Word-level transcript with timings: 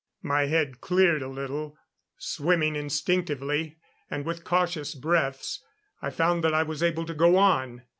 My 0.23 0.47
head 0.47 0.81
cleared 0.81 1.21
a 1.21 1.27
little; 1.27 1.77
swimming 2.17 2.75
instinctively, 2.75 3.77
and 4.09 4.25
with 4.25 4.43
cautious 4.43 4.95
breaths, 4.95 5.63
I 6.01 6.09
found 6.09 6.43
that 6.43 6.55
I 6.55 6.63
was 6.63 6.81
able 6.81 7.05
to 7.05 7.13
go 7.13 7.37
on. 7.37 7.83